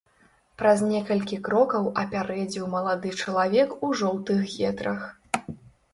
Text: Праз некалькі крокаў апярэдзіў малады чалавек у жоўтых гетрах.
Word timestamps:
Праз 0.61 0.79
некалькі 0.93 1.37
крокаў 1.49 1.83
апярэдзіў 2.03 2.65
малады 2.75 3.13
чалавек 3.27 3.69
у 3.89 3.93
жоўтых 4.03 4.39
гетрах. 4.55 5.01